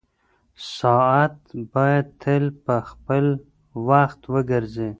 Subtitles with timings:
[0.77, 1.37] ساعت
[1.73, 3.25] باید تل په خپل
[3.87, 4.89] وخت وګرځي.